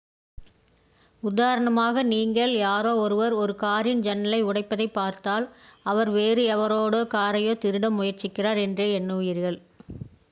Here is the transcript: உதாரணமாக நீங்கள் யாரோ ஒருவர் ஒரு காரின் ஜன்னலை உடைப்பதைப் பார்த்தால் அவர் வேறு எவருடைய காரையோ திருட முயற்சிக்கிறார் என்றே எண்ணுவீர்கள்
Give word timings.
உதாரணமாக 1.23 2.03
நீங்கள் 2.03 2.53
யாரோ 2.57 2.95
ஒருவர் 2.95 3.33
ஒரு 3.33 3.55
காரின் 3.55 4.01
ஜன்னலை 4.01 4.43
உடைப்பதைப் 4.43 4.93
பார்த்தால் 4.93 5.47
அவர் 5.85 6.09
வேறு 6.09 6.45
எவருடைய 6.55 7.05
காரையோ 7.13 7.55
திருட 7.59 7.89
முயற்சிக்கிறார் 7.99 8.61
என்றே 8.61 8.99
எண்ணுவீர்கள் 8.99 9.59